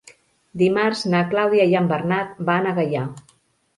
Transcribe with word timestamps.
Dimarts 0.61 1.03
na 1.15 1.21
Clàudia 1.33 1.67
i 1.73 1.77
en 1.81 1.91
Bernat 1.93 2.43
van 2.51 2.71
a 2.71 2.77
Gaià. 2.81 3.05